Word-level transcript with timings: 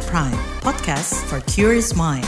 at 0.00 0.06
Prime, 0.08 0.32
podcast 0.60 1.24
for 1.28 1.40
curious 1.50 1.94
mind. 1.94 2.24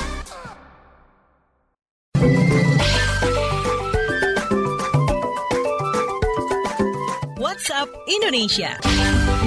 WhatsApp 7.39 7.89
Indonesia. 8.09 9.42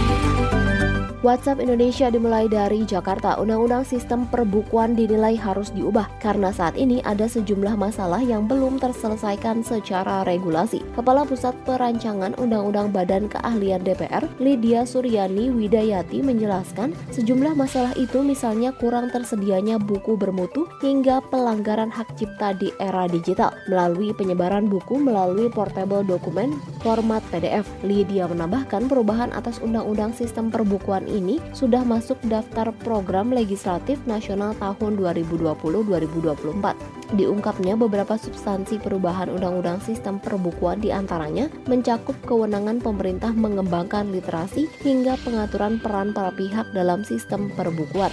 WhatsApp 1.26 1.57
Indonesia 1.57 2.05
dimulai 2.14 2.46
dari 2.46 2.86
Jakarta. 2.86 3.41
Undang-undang 3.41 3.82
sistem 3.82 4.30
perbukuan 4.30 4.94
dinilai 4.94 5.34
harus 5.34 5.73
diubah 5.73 6.05
karena 6.21 6.54
saat 6.54 6.78
ini 6.78 7.02
ada 7.02 7.26
sejumlah 7.26 7.73
masalah 7.82 8.21
yang 8.21 8.46
belum 8.46 8.78
terselesaikan 8.78 9.66
secara 9.66 10.22
regulasi. 10.30 10.86
Kepala 10.94 11.26
Pusat 11.26 11.58
Perancangan 11.66 12.38
Undang-Undang 12.38 12.94
Badan 12.94 13.26
Keahlian 13.26 13.82
DPR, 13.82 14.22
Lydia 14.38 14.86
Suryani 14.86 15.49
Widayati 15.49 16.22
menjelaskan 16.22 16.94
sejumlah 17.09 17.57
masalah 17.57 17.98
itu 17.98 18.21
misalnya 18.21 18.70
kurang 18.77 19.10
tersedianya 19.10 19.82
buku 19.82 20.13
bermutu 20.13 20.70
hingga 20.85 21.26
pelanggaran 21.34 21.90
hak 21.90 22.13
cipta 22.21 22.54
di 22.54 22.70
era 22.77 23.10
digital 23.10 23.49
melalui 23.66 24.13
penyebaran 24.13 24.70
buku 24.70 25.02
melalui 25.02 25.49
portable 25.49 26.05
dokumen 26.05 26.54
format 26.85 27.26
PDF. 27.34 27.66
Lydia 27.82 28.30
menambahkan 28.30 28.85
perubahan 28.85 29.34
atas 29.34 29.57
Undang-Undang 29.57 30.13
Sistem 30.13 30.54
Perbukuan 30.54 31.15
ini 31.16 31.40
sudah 31.55 31.88
masuk 31.88 32.20
daftar 32.28 32.76
program 32.84 33.32
legislatif 33.32 33.96
nasional 34.04 34.52
tahun 34.60 35.00
2020-2024. 35.00 37.16
Diungkapnya 37.16 37.80
beberapa 37.80 38.20
substansi 38.20 38.84
perubahan 38.84 39.32
Undang-Undang 39.32 39.80
Sistem 39.88 40.20
Perbukuan 40.20 40.84
di 40.84 40.91
antaranya 40.91 41.48
mencakup 41.72 42.20
kewenangan 42.28 42.84
pemerintah 42.84 43.32
mengembangkan 43.32 44.12
literasi 44.12 44.68
hingga 44.84 45.16
pengaturan 45.24 45.80
peran 45.80 46.12
para 46.12 46.36
pihak 46.36 46.68
dalam 46.76 47.08
sistem 47.08 47.48
perbukuan. 47.55 48.12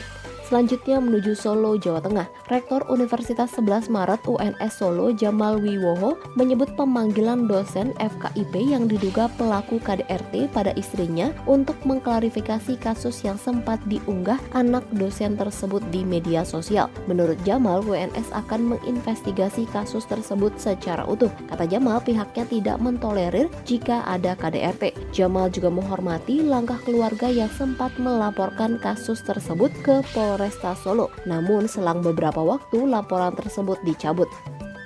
Selanjutnya 0.53 1.00
menuju 1.00 1.33
Solo, 1.33 1.81
Jawa 1.81 2.05
Tengah. 2.05 2.28
Rektor 2.53 2.84
Universitas 2.92 3.56
11 3.56 3.89
Maret 3.89 4.20
UNS 4.28 4.84
Solo 4.84 5.09
Jamal 5.17 5.56
Wiwoho 5.56 6.20
menyebut 6.36 6.77
pemanggilan 6.77 7.48
dosen 7.48 7.97
FKIP 7.97 8.61
yang 8.61 8.84
diduga 8.84 9.33
pelaku 9.41 9.81
KDRT 9.81 10.53
pada 10.53 10.77
istrinya 10.77 11.33
untuk 11.48 11.81
mengklarifikasi 11.89 12.77
kasus 12.84 13.25
yang 13.25 13.41
sempat 13.41 13.81
diunggah 13.89 14.36
anak 14.53 14.84
dosen 14.92 15.41
tersebut 15.41 15.81
di 15.89 16.05
media 16.05 16.44
sosial. 16.44 16.92
Menurut 17.09 17.41
Jamal, 17.48 17.81
UNS 17.89 18.28
akan 18.37 18.77
menginvestigasi 18.77 19.64
kasus 19.72 20.05
tersebut 20.05 20.53
secara 20.61 21.09
utuh. 21.09 21.33
Kata 21.48 21.64
Jamal, 21.64 22.05
pihaknya 22.05 22.44
tidak 22.44 22.77
mentolerir 22.77 23.48
jika 23.64 24.05
ada 24.05 24.37
KDRT. 24.37 25.16
Jamal 25.16 25.48
juga 25.48 25.72
menghormati 25.72 26.44
langkah 26.44 26.77
keluarga 26.84 27.33
yang 27.33 27.48
sempat 27.56 27.97
melaporkan 27.97 28.77
kasus 28.77 29.25
tersebut 29.25 29.72
ke 29.81 30.05
Polres 30.12 30.41
Polresta 30.42 30.74
Solo. 30.74 31.06
Namun 31.22 31.70
selang 31.70 32.02
beberapa 32.02 32.42
waktu 32.42 32.82
laporan 32.90 33.30
tersebut 33.38 33.78
dicabut. 33.86 34.26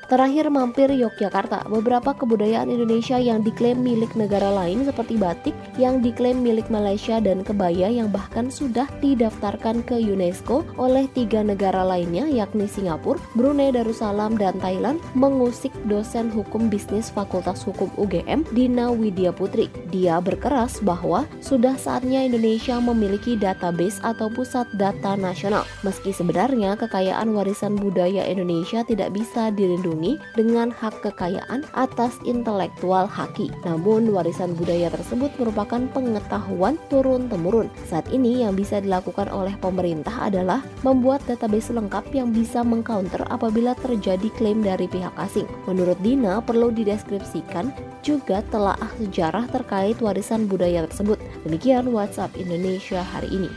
Terakhir 0.06 0.46
mampir 0.54 0.86
Yogyakarta, 0.94 1.66
beberapa 1.66 2.14
kebudayaan 2.14 2.70
Indonesia 2.70 3.18
yang 3.18 3.42
diklaim 3.42 3.82
milik 3.82 4.14
negara 4.14 4.54
lain 4.54 4.86
seperti 4.86 5.18
batik 5.18 5.50
yang 5.82 5.98
diklaim 5.98 6.46
milik 6.46 6.70
Malaysia 6.70 7.18
dan 7.18 7.42
kebaya 7.42 7.90
yang 7.90 8.14
bahkan 8.14 8.46
sudah 8.46 8.86
didaftarkan 9.02 9.82
ke 9.82 9.98
UNESCO 9.98 10.62
oleh 10.78 11.10
tiga 11.10 11.42
negara 11.42 11.82
lainnya 11.82 12.22
yakni 12.30 12.70
Singapura, 12.70 13.18
Brunei 13.34 13.74
Darussalam, 13.74 14.38
dan 14.38 14.54
Thailand 14.62 15.02
mengusik 15.18 15.74
dosen 15.90 16.30
hukum 16.30 16.70
bisnis 16.70 17.10
Fakultas 17.10 17.66
Hukum 17.66 17.90
UGM 17.98 18.46
Dina 18.54 18.94
Widya 18.94 19.34
Putri. 19.34 19.66
Dia 19.90 20.22
berkeras 20.22 20.78
bahwa 20.86 21.26
sudah 21.42 21.74
saatnya 21.74 22.22
Indonesia 22.22 22.78
memiliki 22.78 23.34
database 23.34 23.98
atau 24.06 24.30
pusat 24.30 24.70
data 24.78 25.18
nasional. 25.18 25.66
Meski 25.82 26.14
sebenarnya 26.14 26.78
kekayaan 26.78 27.34
warisan 27.34 27.74
budaya 27.74 28.22
Indonesia 28.22 28.86
tidak 28.86 29.10
bisa 29.10 29.50
dilindungi 29.50 29.95
dilindungi 29.96 30.20
dengan 30.36 30.68
hak 30.70 31.00
kekayaan 31.02 31.64
atas 31.72 32.20
intelektual 32.28 33.08
haki. 33.08 33.48
Namun 33.64 34.12
warisan 34.12 34.52
budaya 34.54 34.92
tersebut 34.92 35.32
merupakan 35.40 35.80
pengetahuan 35.90 36.76
turun-temurun. 36.92 37.72
Saat 37.88 38.12
ini 38.12 38.44
yang 38.44 38.54
bisa 38.54 38.80
dilakukan 38.80 39.32
oleh 39.32 39.56
pemerintah 39.58 40.28
adalah 40.28 40.60
membuat 40.84 41.24
database 41.24 41.72
lengkap 41.72 42.12
yang 42.12 42.30
bisa 42.30 42.60
mengcounter 42.60 43.24
apabila 43.32 43.72
terjadi 43.80 44.28
klaim 44.36 44.60
dari 44.60 44.86
pihak 44.86 45.12
asing. 45.16 45.48
Menurut 45.64 45.98
Dina, 46.04 46.44
perlu 46.44 46.70
dideskripsikan 46.70 47.72
juga 48.04 48.44
telah 48.52 48.78
sejarah 49.00 49.50
terkait 49.50 49.98
warisan 49.98 50.46
budaya 50.46 50.86
tersebut. 50.86 51.18
Demikian 51.42 51.90
WhatsApp 51.90 52.36
Indonesia 52.38 53.02
hari 53.02 53.32
ini. 53.32 53.50